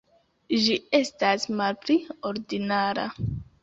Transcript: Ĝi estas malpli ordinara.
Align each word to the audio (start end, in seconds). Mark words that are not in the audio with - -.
Ĝi 0.63 0.77
estas 1.01 1.47
malpli 1.61 2.01
ordinara. 2.35 3.09